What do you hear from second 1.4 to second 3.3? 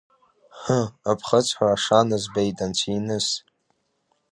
ҳәа ашана збеит, анцәиныс.